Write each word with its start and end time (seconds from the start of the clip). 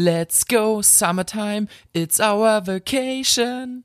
Let's 0.00 0.44
go, 0.44 0.80
summertime, 0.80 1.66
it's 1.92 2.20
our 2.20 2.60
vacation. 2.60 3.82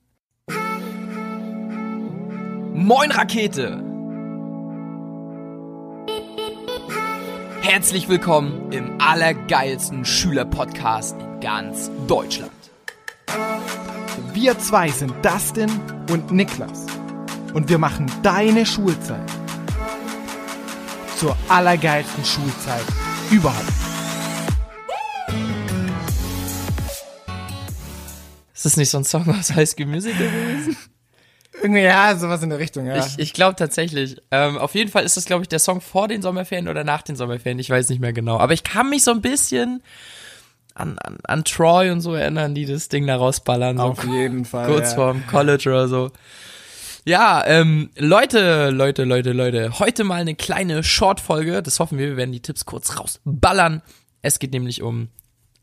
Moin 2.75 3.09
Rakete! 3.09 3.81
Herzlich 7.63 8.07
willkommen 8.09 8.71
im 8.71 9.01
allergeilsten 9.01 10.05
Schülerpodcast 10.05 11.15
in 11.19 11.39
ganz 11.39 11.89
Deutschland. 12.07 12.51
Wir 14.33 14.59
zwei 14.59 14.89
sind 14.89 15.15
Dustin 15.25 15.71
und 16.11 16.31
Niklas 16.31 16.85
und 17.55 17.69
wir 17.69 17.79
machen 17.79 18.05
deine 18.21 18.67
Schulzeit 18.67 19.31
zur 21.17 21.35
allergeilsten 21.49 22.23
Schulzeit 22.23 22.85
überhaupt. 23.31 23.82
Ist 28.63 28.71
das 28.71 28.77
nicht 28.77 28.91
so 28.91 28.97
ein 28.97 29.03
Song 29.03 29.27
aus 29.37 29.53
High 29.53 29.69
School 29.69 29.87
Musical 29.87 30.25
gewesen? 30.25 30.77
Irgendwie, 31.61 31.81
ja, 31.81 32.15
sowas 32.15 32.41
in 32.43 32.49
der 32.49 32.59
Richtung, 32.59 32.85
ja. 32.85 32.95
Ich, 32.95 33.19
ich 33.19 33.33
glaube 33.33 33.57
tatsächlich. 33.57 34.21
Ähm, 34.31 34.57
auf 34.57 34.73
jeden 34.73 34.89
Fall 34.89 35.03
ist 35.03 35.17
das, 35.17 35.25
glaube 35.25 35.41
ich, 35.41 35.49
der 35.49 35.59
Song 35.59 35.81
vor 35.81 36.07
den 36.07 36.21
Sommerferien 36.21 36.69
oder 36.69 36.85
nach 36.85 37.01
den 37.01 37.17
Sommerferien. 37.17 37.59
Ich 37.59 37.69
weiß 37.69 37.89
nicht 37.89 37.99
mehr 37.99 38.13
genau. 38.13 38.39
Aber 38.39 38.53
ich 38.53 38.63
kann 38.63 38.89
mich 38.89 39.03
so 39.03 39.11
ein 39.11 39.19
bisschen 39.19 39.83
an, 40.75 40.97
an, 40.99 41.17
an 41.25 41.43
Troy 41.43 41.91
und 41.91 41.99
so 41.99 42.13
erinnern, 42.13 42.55
die 42.55 42.65
das 42.65 42.87
Ding 42.87 43.05
da 43.05 43.17
rausballern. 43.17 43.75
So 43.75 43.83
Auf 43.83 44.03
jeden 44.05 44.45
Fall. 44.45 44.65
kurz 44.65 44.91
ja. 44.91 44.95
vorm 44.95 45.27
College 45.27 45.67
oder 45.67 45.89
so. 45.89 46.11
Ja, 47.03 47.45
ähm, 47.45 47.89
Leute, 47.97 48.69
Leute, 48.69 49.03
Leute, 49.03 49.33
Leute, 49.33 49.77
heute 49.77 50.05
mal 50.05 50.21
eine 50.21 50.35
kleine 50.35 50.85
Short-Folge. 50.85 51.61
Das 51.61 51.81
hoffen 51.81 51.97
wir, 51.97 52.07
wir 52.07 52.15
werden 52.17 52.31
die 52.31 52.41
Tipps 52.41 52.63
kurz 52.63 52.97
rausballern. 52.97 53.81
Es 54.21 54.39
geht 54.39 54.53
nämlich 54.53 54.81
um 54.81 55.09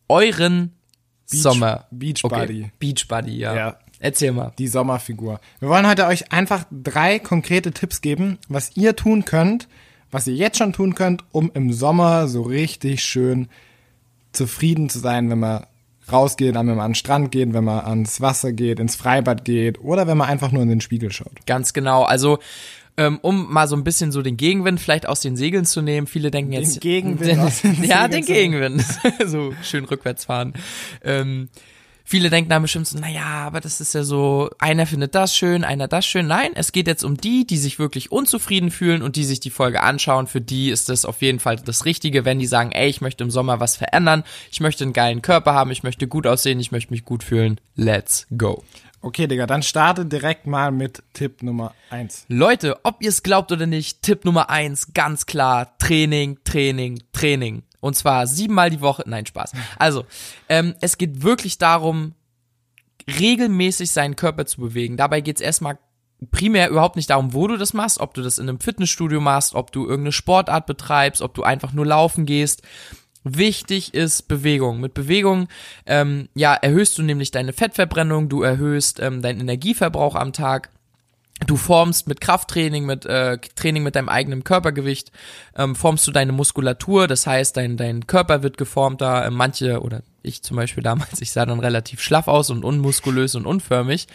euren 0.06 0.74
Beach- 1.30 1.42
Sommer. 1.42 1.84
Beach 1.90 2.24
Okay, 2.24 2.40
Buddy. 2.40 2.70
Beach 2.78 3.06
Buddy, 3.08 3.36
ja. 3.38 3.54
Ja. 3.54 3.76
Erzähl 3.98 4.32
mal. 4.32 4.52
Die 4.58 4.66
Sommerfigur. 4.68 5.40
Wir 5.58 5.68
wollen 5.68 5.86
heute 5.86 6.06
euch 6.06 6.32
einfach 6.32 6.64
drei 6.70 7.18
konkrete 7.18 7.72
Tipps 7.72 8.00
geben, 8.00 8.38
was 8.48 8.76
ihr 8.76 8.96
tun 8.96 9.24
könnt, 9.26 9.68
was 10.10 10.26
ihr 10.26 10.34
jetzt 10.34 10.56
schon 10.58 10.72
tun 10.72 10.94
könnt, 10.94 11.24
um 11.32 11.50
im 11.54 11.72
Sommer 11.72 12.26
so 12.26 12.42
richtig 12.42 13.04
schön 13.04 13.48
zufrieden 14.32 14.88
zu 14.88 14.98
sein, 15.00 15.28
wenn 15.30 15.38
man 15.40 15.66
rausgeht, 16.10 16.54
wenn 16.54 16.66
man 16.66 16.80
an 16.80 16.90
den 16.90 16.94
Strand 16.94 17.30
geht, 17.30 17.52
wenn 17.52 17.64
man 17.64 17.84
ans 17.84 18.20
Wasser 18.20 18.52
geht, 18.52 18.80
ins 18.80 18.96
Freibad 18.96 19.44
geht 19.44 19.80
oder 19.80 20.06
wenn 20.06 20.16
man 20.16 20.28
einfach 20.28 20.50
nur 20.50 20.62
in 20.62 20.68
den 20.68 20.80
Spiegel 20.80 21.12
schaut. 21.12 21.46
Ganz 21.46 21.72
genau. 21.72 22.02
Also, 22.04 22.38
um 23.22 23.52
mal 23.52 23.68
so 23.68 23.76
ein 23.76 23.84
bisschen 23.84 24.12
so 24.12 24.22
den 24.22 24.36
Gegenwind 24.36 24.80
vielleicht 24.80 25.08
aus 25.08 25.20
den 25.20 25.36
Segeln 25.36 25.64
zu 25.64 25.82
nehmen. 25.82 26.06
Viele 26.06 26.30
denken 26.30 26.52
jetzt. 26.52 26.80
Gegenwind 26.80 27.38
aus 27.40 27.62
den 27.62 27.82
ja, 27.84 28.08
den 28.08 28.24
Gegenwind. 28.24 28.84
so 29.26 29.52
schön 29.62 29.84
rückwärts 29.84 30.26
fahren. 30.26 30.54
Ähm, 31.02 31.48
viele 32.04 32.28
denken 32.28 32.50
dann 32.50 32.62
bestimmt 32.62 32.88
so, 32.88 32.98
naja, 32.98 33.24
aber 33.24 33.60
das 33.60 33.80
ist 33.80 33.94
ja 33.94 34.02
so, 34.02 34.50
einer 34.58 34.86
findet 34.86 35.14
das 35.14 35.34
schön, 35.34 35.62
einer 35.64 35.88
das 35.88 36.04
schön. 36.04 36.26
Nein, 36.26 36.50
es 36.54 36.72
geht 36.72 36.88
jetzt 36.88 37.04
um 37.04 37.16
die, 37.16 37.46
die 37.46 37.56
sich 37.56 37.78
wirklich 37.78 38.10
unzufrieden 38.10 38.70
fühlen 38.70 39.02
und 39.02 39.16
die 39.16 39.24
sich 39.24 39.40
die 39.40 39.50
Folge 39.50 39.82
anschauen. 39.82 40.26
Für 40.26 40.40
die 40.40 40.70
ist 40.70 40.88
das 40.88 41.04
auf 41.04 41.22
jeden 41.22 41.38
Fall 41.38 41.56
das 41.56 41.84
Richtige, 41.84 42.24
wenn 42.24 42.38
die 42.38 42.46
sagen, 42.46 42.72
ey, 42.72 42.88
ich 42.88 43.00
möchte 43.00 43.22
im 43.24 43.30
Sommer 43.30 43.60
was 43.60 43.76
verändern, 43.76 44.24
ich 44.50 44.60
möchte 44.60 44.84
einen 44.84 44.92
geilen 44.92 45.22
Körper 45.22 45.54
haben, 45.54 45.70
ich 45.70 45.84
möchte 45.84 46.08
gut 46.08 46.26
aussehen, 46.26 46.58
ich 46.58 46.72
möchte 46.72 46.92
mich 46.92 47.04
gut 47.04 47.22
fühlen. 47.22 47.60
Let's 47.76 48.26
go. 48.36 48.64
Okay, 49.02 49.26
Digga, 49.26 49.46
dann 49.46 49.62
starte 49.62 50.04
direkt 50.04 50.46
mal 50.46 50.70
mit 50.72 51.02
Tipp 51.14 51.42
Nummer 51.42 51.74
eins. 51.88 52.26
Leute, 52.28 52.78
ob 52.84 53.02
ihr 53.02 53.08
es 53.08 53.22
glaubt 53.22 53.50
oder 53.50 53.66
nicht, 53.66 54.02
Tipp 54.02 54.24
Nummer 54.24 54.50
eins, 54.50 54.92
ganz 54.92 55.24
klar, 55.24 55.76
Training, 55.78 56.38
Training, 56.44 57.02
Training. 57.12 57.62
Und 57.80 57.96
zwar 57.96 58.26
siebenmal 58.26 58.68
die 58.68 58.82
Woche. 58.82 59.02
Nein, 59.06 59.24
Spaß. 59.24 59.52
Also, 59.78 60.04
ähm, 60.50 60.74
es 60.82 60.98
geht 60.98 61.22
wirklich 61.22 61.56
darum, 61.56 62.14
regelmäßig 63.18 63.90
seinen 63.90 64.16
Körper 64.16 64.44
zu 64.44 64.60
bewegen. 64.60 64.98
Dabei 64.98 65.22
geht's 65.22 65.40
erstmal 65.40 65.78
primär 66.30 66.68
überhaupt 66.68 66.96
nicht 66.96 67.08
darum, 67.08 67.32
wo 67.32 67.46
du 67.46 67.56
das 67.56 67.72
machst, 67.72 68.00
ob 68.00 68.12
du 68.12 68.20
das 68.20 68.38
in 68.38 68.48
einem 68.48 68.60
Fitnessstudio 68.60 69.20
machst, 69.20 69.54
ob 69.54 69.72
du 69.72 69.84
irgendeine 69.84 70.12
Sportart 70.12 70.66
betreibst, 70.66 71.22
ob 71.22 71.32
du 71.34 71.42
einfach 71.42 71.72
nur 71.72 71.86
laufen 71.86 72.26
gehst. 72.26 72.62
Wichtig 73.22 73.92
ist 73.92 74.28
Bewegung. 74.28 74.80
Mit 74.80 74.94
Bewegung 74.94 75.48
ähm, 75.84 76.28
ja, 76.34 76.54
erhöhst 76.54 76.96
du 76.96 77.02
nämlich 77.02 77.30
deine 77.30 77.52
Fettverbrennung, 77.52 78.28
du 78.28 78.42
erhöhst 78.42 78.98
ähm, 79.00 79.20
deinen 79.20 79.40
Energieverbrauch 79.40 80.14
am 80.14 80.32
Tag. 80.32 80.70
Du 81.46 81.56
formst 81.56 82.06
mit 82.06 82.20
Krafttraining, 82.20 82.84
mit 82.84 83.06
äh, 83.06 83.38
Training 83.54 83.82
mit 83.82 83.96
deinem 83.96 84.10
eigenen 84.10 84.44
Körpergewicht, 84.44 85.10
ähm, 85.56 85.74
formst 85.74 86.06
du 86.06 86.12
deine 86.12 86.32
Muskulatur, 86.32 87.08
das 87.08 87.26
heißt, 87.26 87.56
dein, 87.56 87.78
dein 87.78 88.06
Körper 88.06 88.42
wird 88.42 88.58
geformter. 88.58 89.24
Äh, 89.24 89.30
manche, 89.30 89.80
oder 89.80 90.02
ich 90.22 90.42
zum 90.42 90.56
Beispiel 90.56 90.82
damals, 90.82 91.20
ich 91.20 91.32
sah 91.32 91.46
dann 91.46 91.60
relativ 91.60 92.02
schlaff 92.02 92.28
aus 92.28 92.50
und 92.50 92.64
unmuskulös 92.64 93.34
und 93.34 93.46
unförmig. 93.46 94.06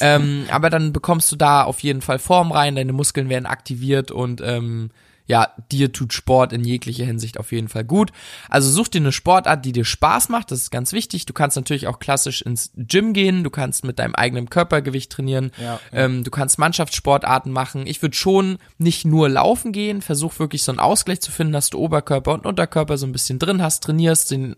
Ähm, 0.00 0.44
aber 0.50 0.70
dann 0.70 0.92
bekommst 0.92 1.30
du 1.32 1.36
da 1.36 1.64
auf 1.64 1.80
jeden 1.80 2.02
Fall 2.02 2.18
Form 2.20 2.52
rein, 2.52 2.76
deine 2.76 2.92
Muskeln 2.92 3.28
werden 3.28 3.46
aktiviert 3.46 4.10
und 4.10 4.40
ähm, 4.40 4.90
ja, 5.30 5.46
dir 5.70 5.92
tut 5.92 6.12
Sport 6.12 6.52
in 6.52 6.64
jeglicher 6.64 7.04
Hinsicht 7.04 7.38
auf 7.38 7.52
jeden 7.52 7.68
Fall 7.68 7.84
gut. 7.84 8.10
Also 8.48 8.68
such 8.68 8.88
dir 8.88 9.00
eine 9.00 9.12
Sportart, 9.12 9.64
die 9.64 9.70
dir 9.70 9.84
Spaß 9.84 10.28
macht, 10.28 10.50
das 10.50 10.58
ist 10.58 10.72
ganz 10.72 10.92
wichtig. 10.92 11.24
Du 11.24 11.32
kannst 11.32 11.56
natürlich 11.56 11.86
auch 11.86 12.00
klassisch 12.00 12.42
ins 12.42 12.72
Gym 12.74 13.12
gehen, 13.12 13.44
du 13.44 13.50
kannst 13.50 13.84
mit 13.84 14.00
deinem 14.00 14.16
eigenen 14.16 14.50
Körpergewicht 14.50 15.12
trainieren, 15.12 15.52
Ja. 15.62 15.78
ähm, 15.92 16.24
du 16.24 16.32
kannst 16.32 16.58
Mannschaftssportarten 16.58 17.52
machen. 17.52 17.86
Ich 17.86 18.02
würde 18.02 18.16
schon 18.16 18.58
nicht 18.78 19.04
nur 19.04 19.28
laufen 19.28 19.70
gehen, 19.70 20.02
versuch 20.02 20.40
wirklich 20.40 20.64
so 20.64 20.72
einen 20.72 20.80
Ausgleich 20.80 21.20
zu 21.20 21.30
finden, 21.30 21.52
dass 21.52 21.70
du 21.70 21.78
Oberkörper 21.78 22.32
und 22.32 22.44
Unterkörper 22.44 22.98
so 22.98 23.06
ein 23.06 23.12
bisschen 23.12 23.38
drin 23.38 23.62
hast, 23.62 23.84
trainierst, 23.84 24.32
den 24.32 24.56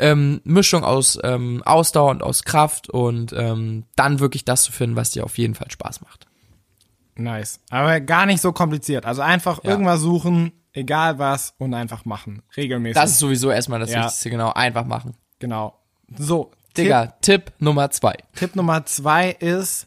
ähm, 0.00 0.40
Mischung 0.42 0.82
aus 0.82 1.16
ähm, 1.22 1.62
Ausdauer 1.64 2.10
und 2.10 2.24
aus 2.24 2.42
Kraft 2.42 2.90
und 2.90 3.32
ähm, 3.36 3.84
dann 3.94 4.18
wirklich 4.18 4.44
das 4.44 4.64
zu 4.64 4.72
finden, 4.72 4.96
was 4.96 5.10
dir 5.12 5.22
auf 5.22 5.38
jeden 5.38 5.54
Fall 5.54 5.70
Spaß 5.70 6.00
macht. 6.00 6.26
Nice. 7.14 7.60
Aber 7.70 8.00
gar 8.00 8.26
nicht 8.26 8.40
so 8.40 8.52
kompliziert. 8.52 9.04
Also 9.06 9.22
einfach 9.22 9.62
Ja. 9.64 9.70
irgendwas 9.70 10.00
suchen, 10.00 10.52
egal 10.72 11.18
was, 11.18 11.54
und 11.58 11.74
einfach 11.74 12.04
machen. 12.04 12.42
Regelmäßig. 12.56 12.94
Das 12.94 13.10
ist 13.12 13.18
sowieso 13.18 13.50
erstmal 13.50 13.80
das 13.80 13.90
Ja. 13.90 14.04
Wichtigste, 14.04 14.30
genau. 14.30 14.52
Einfach 14.52 14.84
machen. 14.86 15.14
genau. 15.38 15.78
So, 16.16 16.50
Digga, 16.76 17.14
Tipp, 17.20 17.52
Nummer 17.58 17.90
zwei. 17.90 18.12
Tipp, 18.12 18.26
Tipp 18.36 18.56
Nummer 18.56 18.84
zwei 18.86 19.30
ist 19.30 19.86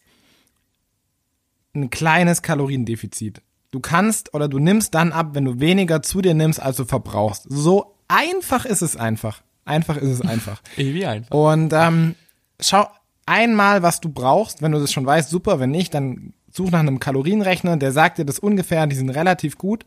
ein 1.76 1.90
kleines 1.90 2.42
Kaloriendefizit. 2.42 3.42
Du 3.72 3.80
kannst 3.80 4.34
oder 4.34 4.48
du 4.48 4.60
nimmst 4.60 4.94
dann 4.96 5.12
ab, 5.12 5.30
wenn 5.34 5.46
du 5.46 5.60
weniger 5.60 6.02
zu 6.02 6.22
dir 6.22 6.34
nimmst, 6.34 6.62
als 6.62 6.78
du 6.78 6.86
verbrauchst. 6.86 7.46
So 7.50 7.96
einfach 8.08 8.66
ist 8.66 8.82
es 8.82 8.96
einfach. 8.96 9.42
Einfach 9.66 9.98
ist 9.98 10.10
es 10.10 10.22
einfach. 10.22 10.62
Wie 10.78 11.06
einfach. 11.06 11.36
Und 11.36 11.74
ähm, 11.74 12.16
schau 12.62 12.88
einmal, 13.26 13.82
was 13.82 14.00
du 14.00 14.10
brauchst. 14.10 14.62
Wenn 14.62 14.72
du 14.72 14.80
das 14.80 14.94
schon 14.94 15.06
weißt, 15.06 15.30
super. 15.30 15.60
Wenn 15.60 15.72
nicht, 15.72 15.94
dann 15.94 16.34
such 16.56 16.72
nach 16.72 16.80
einem 16.80 17.00
Kalorienrechner. 17.00 17.78
Der 17.78 17.92
sagt 17.92 18.18
dir 18.18 18.26
das 18.26 18.40
ungefähr. 18.40 18.88
Die 18.88 18.96
sind 18.96 19.10
relativ 19.10 19.58
gut. 19.58 19.86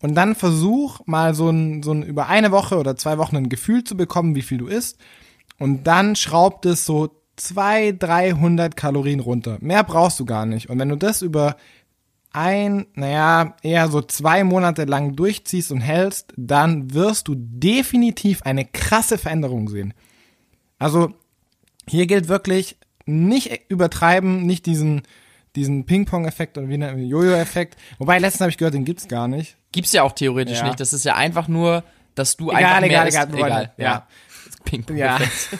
Und 0.00 0.14
dann 0.14 0.34
versuch 0.34 1.00
mal 1.06 1.34
so 1.34 1.50
ein, 1.50 1.82
so 1.82 1.92
ein 1.92 2.02
über 2.02 2.28
eine 2.28 2.52
Woche 2.52 2.78
oder 2.78 2.96
zwei 2.96 3.18
Wochen 3.18 3.36
ein 3.36 3.48
Gefühl 3.48 3.84
zu 3.84 3.96
bekommen, 3.96 4.34
wie 4.34 4.42
viel 4.42 4.58
du 4.58 4.66
isst. 4.66 4.98
Und 5.58 5.86
dann 5.86 6.14
schraubt 6.14 6.66
es 6.66 6.84
so 6.84 7.10
200, 7.36 8.02
300 8.02 8.76
Kalorien 8.76 9.20
runter. 9.20 9.58
Mehr 9.60 9.84
brauchst 9.84 10.20
du 10.20 10.24
gar 10.24 10.46
nicht. 10.46 10.70
Und 10.70 10.78
wenn 10.78 10.88
du 10.88 10.96
das 10.96 11.22
über 11.22 11.56
ein, 12.32 12.86
naja, 12.94 13.56
eher 13.62 13.88
so 13.88 14.02
zwei 14.02 14.44
Monate 14.44 14.84
lang 14.84 15.16
durchziehst 15.16 15.72
und 15.72 15.80
hältst, 15.80 16.32
dann 16.36 16.94
wirst 16.94 17.28
du 17.28 17.34
definitiv 17.36 18.42
eine 18.42 18.64
krasse 18.64 19.18
Veränderung 19.18 19.68
sehen. 19.68 19.94
Also 20.78 21.12
hier 21.88 22.06
gilt 22.06 22.28
wirklich 22.28 22.76
nicht 23.06 23.62
übertreiben, 23.68 24.46
nicht 24.46 24.66
diesen 24.66 25.02
diesen 25.58 25.84
Ping-Pong-Effekt 25.86 26.56
oder 26.58 26.68
wie 26.68 26.78
nennt 26.78 26.96
man 26.96 27.04
Jojo-Effekt. 27.06 27.76
Wobei 27.98 28.18
letztens 28.18 28.40
habe 28.42 28.50
ich 28.50 28.56
gehört, 28.58 28.74
den 28.74 28.84
gibt's 28.84 29.08
gar 29.08 29.28
nicht. 29.28 29.56
Gibt's 29.72 29.92
ja 29.92 30.02
auch 30.02 30.12
theoretisch 30.12 30.58
Ja. 30.58 30.64
nicht. 30.66 30.80
Das 30.80 30.92
ist 30.92 31.04
ja 31.04 31.14
einfach 31.16 31.48
nur, 31.48 31.84
dass 32.14 32.36
du 32.36 32.50
Egal, 32.50 32.64
einfach 32.64 32.80
mehr 32.80 32.90
egal, 32.90 33.08
isst. 33.08 33.16
egal, 33.16 33.28
wir 33.32 33.38
wollen- 33.38 33.46
egal. 33.52 33.72
ja. 33.76 33.84
Ja. 33.84 34.06
Ping 34.64 34.82
-Pong 34.82 34.96
Ja. 34.96 35.16
Effekt. 35.16 35.58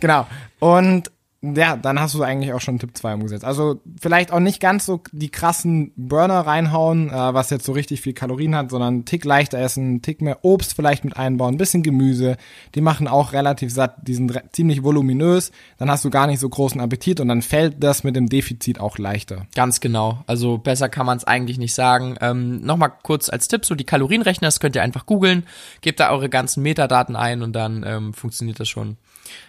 Genau. 0.00 0.26
Und 0.60 1.10
ja, 1.40 1.76
dann 1.76 2.00
hast 2.00 2.14
du 2.14 2.22
eigentlich 2.24 2.52
auch 2.52 2.60
schon 2.60 2.80
Tipp 2.80 2.96
2 2.96 3.14
umgesetzt. 3.14 3.44
Also 3.44 3.80
vielleicht 4.00 4.32
auch 4.32 4.40
nicht 4.40 4.60
ganz 4.60 4.84
so 4.84 5.00
die 5.12 5.28
krassen 5.28 5.92
Burner 5.94 6.40
reinhauen, 6.40 7.10
äh, 7.10 7.12
was 7.12 7.50
jetzt 7.50 7.64
so 7.64 7.70
richtig 7.70 8.00
viel 8.00 8.12
Kalorien 8.12 8.56
hat, 8.56 8.70
sondern 8.70 8.94
einen 8.94 9.04
Tick 9.04 9.24
leichter 9.24 9.56
essen, 9.58 9.84
einen 9.84 10.02
Tick 10.02 10.20
mehr 10.20 10.38
Obst 10.42 10.74
vielleicht 10.74 11.04
mit 11.04 11.16
einbauen, 11.16 11.54
ein 11.54 11.58
bisschen 11.58 11.84
Gemüse. 11.84 12.36
Die 12.74 12.80
machen 12.80 13.06
auch 13.06 13.32
relativ 13.32 13.72
satt, 13.72 13.98
die 14.02 14.14
sind 14.14 14.36
ziemlich 14.50 14.82
voluminös. 14.82 15.52
Dann 15.78 15.88
hast 15.88 16.04
du 16.04 16.10
gar 16.10 16.26
nicht 16.26 16.40
so 16.40 16.48
großen 16.48 16.80
Appetit 16.80 17.20
und 17.20 17.28
dann 17.28 17.42
fällt 17.42 17.84
das 17.84 18.02
mit 18.02 18.16
dem 18.16 18.28
Defizit 18.28 18.80
auch 18.80 18.98
leichter. 18.98 19.46
Ganz 19.54 19.78
genau. 19.78 20.24
Also 20.26 20.58
besser 20.58 20.88
kann 20.88 21.06
man 21.06 21.18
es 21.18 21.24
eigentlich 21.24 21.58
nicht 21.58 21.74
sagen. 21.74 22.16
Ähm, 22.20 22.62
Nochmal 22.62 22.92
kurz 23.04 23.28
als 23.28 23.46
Tipp, 23.46 23.64
so 23.64 23.76
die 23.76 23.84
Kalorienrechner, 23.84 24.48
das 24.48 24.58
könnt 24.58 24.74
ihr 24.74 24.82
einfach 24.82 25.06
googeln, 25.06 25.46
gebt 25.82 26.00
da 26.00 26.10
eure 26.10 26.28
ganzen 26.28 26.64
Metadaten 26.64 27.14
ein 27.14 27.42
und 27.42 27.52
dann 27.52 27.84
ähm, 27.86 28.12
funktioniert 28.12 28.58
das 28.58 28.68
schon. 28.68 28.96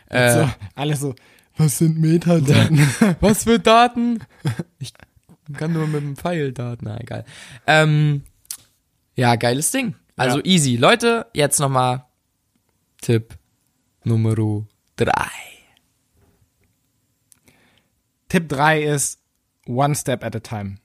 Äh, 0.09 0.33
So, 0.33 0.49
alle 0.75 0.95
so, 0.95 1.15
was 1.59 1.77
sind 1.77 1.99
Metadaten? 1.99 2.79
Was 3.19 3.43
für 3.43 3.59
Daten? 3.59 4.19
Ich 4.79 4.93
kann 5.53 5.73
nur 5.73 5.85
mit 5.87 6.01
dem 6.01 6.15
Pfeil 6.15 6.51
Daten, 6.53 6.85
na 6.85 6.99
egal. 6.99 7.25
Ähm, 7.67 8.23
ja, 9.15 9.35
geiles 9.35 9.69
Ding. 9.71 9.95
Also 10.15 10.37
Ja. 10.39 10.45
easy. 10.45 10.75
Leute, 10.77 11.27
jetzt 11.33 11.59
nochmal 11.59 12.05
Tipp 13.01 13.37
Nummer 14.03 14.35
drei. 14.95 15.29
Tipp 18.29 18.47
3 18.47 18.83
ist 18.83 19.19
One 19.65 19.95
Step 19.95 20.23
at 20.23 20.35
a 20.35 20.39
Time. 20.39 20.77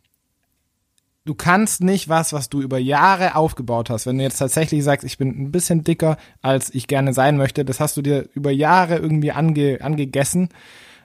Du 1.26 1.35
kannst 1.35 1.82
nicht 1.82 2.11
was, 2.11 2.35
was 2.35 2.50
du 2.50 2.61
über 2.61 2.76
Jahre 2.76 3.35
aufgebaut 3.35 3.88
hast, 3.88 4.05
wenn 4.05 4.19
du 4.19 4.25
jetzt 4.25 4.37
tatsächlich 4.37 4.85
sagst, 4.85 5.06
ich 5.06 5.17
bin 5.17 5.29
ein 5.29 5.53
bisschen 5.53 5.82
dicker, 5.82 6.19
als 6.43 6.75
ich 6.75 6.87
gerne 6.87 7.15
sein 7.15 7.38
möchte, 7.38 7.65
das 7.65 7.81
hast 7.81 7.97
du 7.97 8.03
dir 8.03 8.29
über 8.35 8.50
Jahre 8.50 8.97
irgendwie 8.97 9.32
ange, 9.32 9.79
angegessen, 9.81 10.50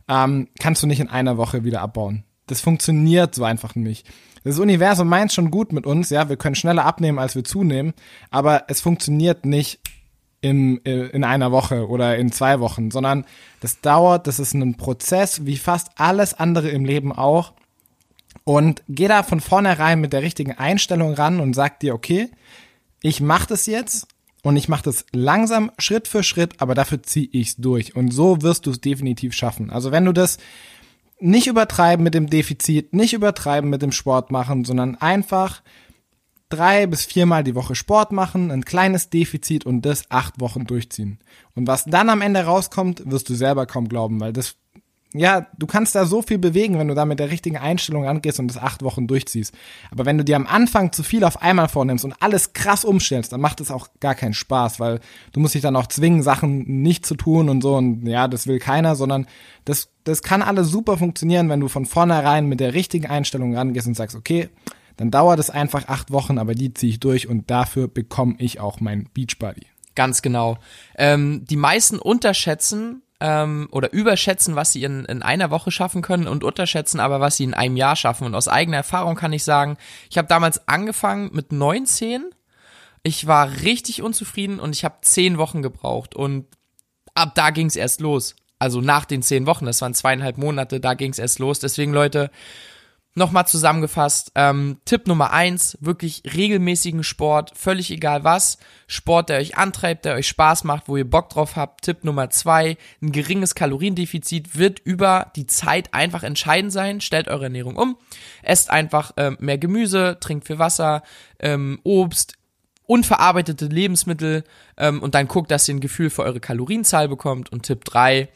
ähm, 0.09 0.49
kannst 0.59 0.83
du 0.83 0.87
nicht 0.87 0.99
in 0.99 1.07
einer 1.07 1.37
Woche 1.37 1.63
wieder 1.63 1.79
abbauen. 1.81 2.25
Das 2.47 2.59
funktioniert 2.59 3.33
so 3.33 3.45
einfach 3.45 3.75
nicht. 3.75 4.07
Das 4.43 4.59
Universum 4.59 5.07
meint 5.07 5.31
schon 5.31 5.51
gut 5.51 5.71
mit 5.71 5.85
uns, 5.85 6.09
ja, 6.09 6.27
wir 6.27 6.35
können 6.35 6.55
schneller 6.55 6.83
abnehmen, 6.83 7.19
als 7.19 7.35
wir 7.35 7.45
zunehmen, 7.45 7.93
aber 8.29 8.63
es 8.67 8.81
funktioniert 8.81 9.45
nicht 9.45 9.79
im, 10.41 10.81
äh, 10.83 11.07
in 11.07 11.23
einer 11.23 11.53
Woche 11.53 11.87
oder 11.87 12.17
in 12.17 12.33
zwei 12.33 12.59
Wochen, 12.59 12.91
sondern 12.91 13.25
das 13.61 13.79
dauert, 13.79 14.27
das 14.27 14.39
ist 14.39 14.53
ein 14.53 14.75
Prozess, 14.75 15.45
wie 15.45 15.57
fast 15.57 15.91
alles 15.95 16.33
andere 16.33 16.67
im 16.67 16.83
Leben 16.83 17.13
auch. 17.13 17.53
Und 18.43 18.83
geh 18.87 19.07
da 19.07 19.23
von 19.23 19.41
vornherein 19.41 20.01
mit 20.01 20.13
der 20.13 20.21
richtigen 20.21 20.53
Einstellung 20.53 21.13
ran 21.13 21.39
und 21.39 21.53
sag 21.53 21.79
dir, 21.79 21.93
okay, 21.93 22.29
ich 23.01 23.21
mache 23.21 23.47
das 23.47 23.65
jetzt 23.65 24.07
und 24.41 24.55
ich 24.55 24.69
mache 24.69 24.83
das 24.83 25.05
langsam, 25.11 25.71
Schritt 25.77 26.07
für 26.07 26.23
Schritt, 26.23 26.61
aber 26.61 26.75
dafür 26.75 27.03
ziehe 27.03 27.29
ich's 27.31 27.57
durch. 27.57 27.95
Und 27.95 28.11
so 28.11 28.41
wirst 28.41 28.65
du 28.65 28.71
es 28.71 28.81
definitiv 28.81 29.33
schaffen. 29.33 29.69
Also 29.69 29.91
wenn 29.91 30.05
du 30.05 30.13
das 30.13 30.37
nicht 31.19 31.47
übertreiben 31.47 32.03
mit 32.03 32.13
dem 32.13 32.29
Defizit, 32.29 32.93
nicht 32.93 33.13
übertreiben 33.13 33.69
mit 33.69 33.81
dem 33.81 33.91
Sport 33.91 34.31
machen, 34.31 34.63
sondern 34.63 34.95
einfach 34.95 35.61
drei 36.49 36.87
bis 36.87 37.05
viermal 37.05 37.43
die 37.43 37.55
Woche 37.55 37.75
Sport 37.75 38.11
machen, 38.11 38.51
ein 38.51 38.65
kleines 38.65 39.09
Defizit 39.09 39.65
und 39.65 39.83
das 39.85 40.09
acht 40.09 40.39
Wochen 40.39 40.65
durchziehen. 40.65 41.19
Und 41.55 41.67
was 41.67 41.85
dann 41.85 42.09
am 42.09 42.21
Ende 42.21 42.43
rauskommt, 42.43 43.03
wirst 43.05 43.29
du 43.29 43.35
selber 43.35 43.65
kaum 43.65 43.87
glauben, 43.87 44.19
weil 44.19 44.33
das, 44.33 44.55
ja, 45.13 45.47
du 45.57 45.65
kannst 45.65 45.95
da 45.95 46.05
so 46.05 46.21
viel 46.21 46.37
bewegen, 46.37 46.77
wenn 46.77 46.87
du 46.87 46.93
da 46.93 47.03
mit 47.03 47.19
der 47.19 47.31
richtigen 47.31 47.57
Einstellung 47.57 48.05
angehst 48.05 48.39
und 48.39 48.47
das 48.47 48.61
acht 48.61 48.83
Wochen 48.83 49.07
durchziehst. 49.07 49.55
Aber 49.89 50.05
wenn 50.05 50.19
du 50.19 50.23
dir 50.23 50.35
am 50.35 50.45
Anfang 50.45 50.91
zu 50.91 51.01
viel 51.01 51.23
auf 51.23 51.41
einmal 51.41 51.67
vornimmst 51.67 52.05
und 52.05 52.13
alles 52.19 52.53
krass 52.53 52.85
umstellst, 52.85 53.33
dann 53.33 53.41
macht 53.41 53.59
es 53.59 53.71
auch 53.71 53.87
gar 53.99 54.13
keinen 54.13 54.35
Spaß, 54.35 54.79
weil 54.79 54.99
du 55.31 55.39
musst 55.39 55.55
dich 55.55 55.63
dann 55.63 55.75
auch 55.75 55.87
zwingen, 55.87 56.21
Sachen 56.21 56.83
nicht 56.83 57.07
zu 57.07 57.15
tun 57.15 57.49
und 57.49 57.61
so 57.61 57.75
und 57.75 58.05
ja, 58.05 58.27
das 58.27 58.45
will 58.45 58.59
keiner, 58.59 58.95
sondern 58.95 59.25
das, 59.65 59.89
das 60.03 60.21
kann 60.21 60.43
alles 60.43 60.67
super 60.67 60.97
funktionieren, 60.97 61.49
wenn 61.49 61.59
du 61.59 61.69
von 61.69 61.87
vornherein 61.87 62.45
mit 62.45 62.59
der 62.59 62.75
richtigen 62.75 63.07
Einstellung 63.07 63.55
rangehst 63.55 63.87
und 63.87 63.95
sagst, 63.95 64.15
okay, 64.15 64.49
dann 64.97 65.09
dauert 65.09 65.39
es 65.39 65.49
einfach 65.49 65.87
acht 65.87 66.11
Wochen, 66.11 66.37
aber 66.37 66.53
die 66.53 66.73
ziehe 66.73 66.91
ich 66.91 66.99
durch 66.99 67.27
und 67.27 67.49
dafür 67.49 67.87
bekomme 67.87 68.35
ich 68.37 68.59
auch 68.59 68.79
mein 68.79 69.09
Beachbody. 69.13 69.65
Ganz 69.95 70.21
genau. 70.21 70.57
Ähm, 70.95 71.45
die 71.49 71.55
meisten 71.55 71.97
unterschätzen 71.97 73.01
ähm, 73.19 73.67
oder 73.71 73.91
überschätzen, 73.91 74.55
was 74.55 74.71
sie 74.71 74.83
in, 74.83 75.05
in 75.05 75.21
einer 75.21 75.51
Woche 75.51 75.71
schaffen 75.71 76.01
können 76.01 76.27
und 76.27 76.43
unterschätzen 76.43 76.99
aber, 76.99 77.19
was 77.19 77.37
sie 77.37 77.43
in 77.43 77.53
einem 77.53 77.75
Jahr 77.75 77.95
schaffen. 77.95 78.25
Und 78.25 78.35
aus 78.35 78.47
eigener 78.47 78.77
Erfahrung 78.77 79.15
kann 79.15 79.33
ich 79.33 79.43
sagen, 79.43 79.77
ich 80.09 80.17
habe 80.17 80.27
damals 80.27 80.67
angefangen 80.67 81.29
mit 81.33 81.51
19. 81.51 82.25
Ich 83.03 83.27
war 83.27 83.49
richtig 83.61 84.01
unzufrieden 84.01 84.59
und 84.59 84.75
ich 84.75 84.85
habe 84.85 84.97
zehn 85.01 85.37
Wochen 85.37 85.61
gebraucht 85.61 86.15
und 86.15 86.45
ab 87.15 87.33
da 87.35 87.49
ging 87.49 87.67
es 87.67 87.75
erst 87.75 88.01
los. 88.01 88.35
Also 88.57 88.81
nach 88.81 89.05
den 89.05 89.21
zehn 89.21 89.45
Wochen, 89.45 89.65
das 89.65 89.81
waren 89.81 89.93
zweieinhalb 89.93 90.37
Monate, 90.37 90.79
da 90.79 90.93
ging 90.93 91.11
es 91.11 91.19
erst 91.19 91.39
los. 91.39 91.59
Deswegen 91.59 91.93
Leute, 91.93 92.29
Nochmal 93.19 93.45
zusammengefasst, 93.45 94.31
ähm, 94.35 94.77
Tipp 94.85 95.05
Nummer 95.05 95.33
eins, 95.33 95.77
wirklich 95.81 96.23
regelmäßigen 96.33 97.03
Sport, 97.03 97.51
völlig 97.53 97.91
egal 97.91 98.23
was. 98.23 98.59
Sport, 98.87 99.27
der 99.27 99.39
euch 99.39 99.57
antreibt, 99.57 100.05
der 100.05 100.15
euch 100.15 100.29
Spaß 100.29 100.63
macht, 100.63 100.87
wo 100.87 100.95
ihr 100.95 101.03
Bock 101.03 101.29
drauf 101.29 101.57
habt. 101.57 101.83
Tipp 101.83 102.05
Nummer 102.05 102.29
zwei, 102.29 102.77
ein 103.01 103.11
geringes 103.11 103.55
Kaloriendefizit 103.55 104.57
wird 104.57 104.79
über 104.79 105.33
die 105.35 105.47
Zeit 105.47 105.93
einfach 105.93 106.23
entscheidend 106.23 106.71
sein. 106.71 107.01
Stellt 107.01 107.27
eure 107.27 107.43
Ernährung 107.43 107.75
um. 107.75 107.97
Esst 108.41 108.69
einfach 108.69 109.11
ähm, 109.17 109.35
mehr 109.41 109.57
Gemüse, 109.57 110.15
trinkt 110.21 110.47
viel 110.47 110.57
Wasser, 110.57 111.03
ähm, 111.39 111.81
Obst, 111.83 112.37
unverarbeitete 112.85 113.65
Lebensmittel 113.65 114.45
ähm, 114.77 115.03
und 115.03 115.13
dann 115.13 115.27
guckt, 115.27 115.51
dass 115.51 115.67
ihr 115.67 115.75
ein 115.75 115.81
Gefühl 115.81 116.09
für 116.09 116.23
eure 116.23 116.39
Kalorienzahl 116.39 117.09
bekommt. 117.09 117.51
Und 117.51 117.63
Tipp 117.63 117.83
drei 117.83 118.29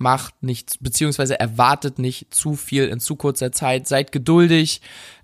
macht 0.00 0.42
nicht, 0.42 0.78
beziehungsweise 0.80 1.38
erwartet 1.38 1.98
nicht 1.98 2.34
zu 2.34 2.54
viel 2.54 2.88
in 2.88 3.00
zu 3.00 3.16
kurzer 3.16 3.52
Zeit. 3.52 3.86
Seid 3.88 4.12
geduldig. 4.12 4.80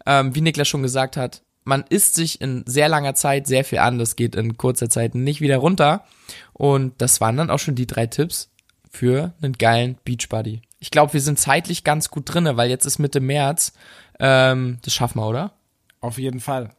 Ähm, 0.07 0.35
wie 0.35 0.41
Niklas 0.41 0.69
schon 0.69 0.83
gesagt 0.83 1.17
hat, 1.17 1.43
man 1.65 1.85
isst 1.89 2.15
sich 2.15 2.41
in 2.41 2.63
sehr 2.67 2.89
langer 2.89 3.15
Zeit 3.15 3.47
sehr 3.47 3.65
viel 3.65 3.79
an. 3.79 3.99
Das 3.99 4.17
geht 4.17 4.35
in 4.35 4.57
kurzer 4.57 4.89
Zeit 4.89 5.15
nicht 5.15 5.41
wieder 5.41 5.57
runter. 5.59 6.05
Und 6.53 6.95
das 6.99 7.21
waren 7.21 7.37
dann 7.37 7.51
auch 7.51 7.59
schon 7.59 7.75
die 7.75 7.87
drei 7.87 8.07
Tipps 8.07 8.51
für 8.91 9.33
einen 9.43 9.55
geilen 9.55 9.97
Beachbody. 10.05 10.63
Ich 10.79 10.91
glaube, 10.91 11.15
wir 11.15 11.21
sind 11.21 11.39
zeitlich 11.39 11.85
ganz 11.85 12.11
gut 12.11 12.25
drinne, 12.27 12.57
weil 12.57 12.69
jetzt 12.69 12.85
ist 12.85 12.99
Mitte 12.99 13.21
März. 13.21 13.73
Ähm, 14.21 14.79
das 14.83 14.95
schaffen 14.95 15.19
wir, 15.19 15.29
oder? 15.29 15.53
Auf 16.01 16.19
jeden 16.19 16.41
Fall. 16.41 16.71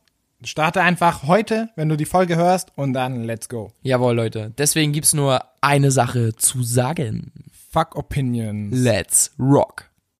Starte 0.43 0.81
einfach 0.81 1.23
heute, 1.23 1.69
wenn 1.75 1.89
du 1.89 1.97
die 1.97 2.05
Folge 2.05 2.35
hörst 2.35 2.71
und 2.75 2.93
dann 2.93 3.23
let's 3.23 3.49
go. 3.49 3.71
Jawohl, 3.81 4.15
Leute. 4.15 4.53
Deswegen 4.57 4.91
gibt's 4.91 5.13
nur 5.13 5.41
eine 5.61 5.89
Sache 5.89 6.35
zu 6.35 6.61
sagen. 6.61 7.31
Fuck 7.75 7.97
Opinions. 7.97 8.73
Let's 8.73 9.31
rock. 9.37 9.87